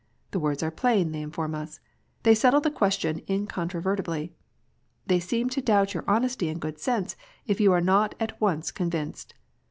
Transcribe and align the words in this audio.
The 0.31 0.39
words 0.39 0.63
are 0.63 0.71
plain, 0.71 1.11
they 1.11 1.21
inform 1.21 1.53
us! 1.53 1.79
They 2.23 2.33
settle 2.33 2.59
the 2.59 2.71
question 2.71 3.21
incontrovertibly! 3.29 4.33
They 5.05 5.19
seem 5.19 5.47
to 5.49 5.61
doubt 5.61 5.93
your 5.93 6.05
honesty 6.07 6.49
and 6.49 6.59
good 6.59 6.79
sense, 6.79 7.15
if 7.45 7.61
you 7.61 7.71
are 7.71 7.81
not 7.81 8.15
at 8.19 8.41
once 8.41 8.71
convinced. 8.71 9.35